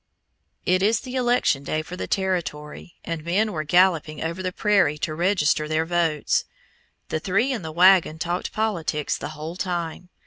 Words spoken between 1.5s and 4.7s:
day for the Territory, and men were galloping over the